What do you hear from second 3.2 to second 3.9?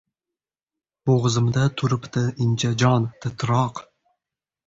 titroq.